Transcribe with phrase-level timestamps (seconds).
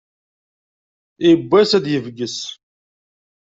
[1.25, 2.37] Yiwwas ad d-yebges.